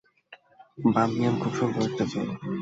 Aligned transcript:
বামিয়ান 0.77 1.35
খুব 1.41 1.53
সুন্দর 1.59 1.87
জায়গা। 2.11 2.33